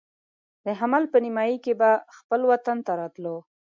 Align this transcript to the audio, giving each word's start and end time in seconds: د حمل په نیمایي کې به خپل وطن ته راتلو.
د 0.65 0.67
حمل 0.79 1.03
په 1.13 1.17
نیمایي 1.25 1.57
کې 1.65 1.73
به 1.79 1.89
خپل 2.17 2.41
وطن 2.51 2.77
ته 2.85 2.91
راتلو. 3.01 3.37